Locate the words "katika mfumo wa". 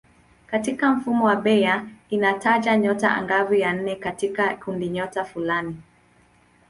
0.47-1.35